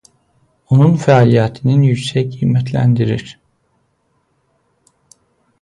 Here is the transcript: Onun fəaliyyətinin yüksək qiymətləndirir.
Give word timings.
Onun 0.75 0.95
fəaliyyətinin 1.01 1.83
yüksək 1.89 2.31
qiymətləndirir. 2.37 3.37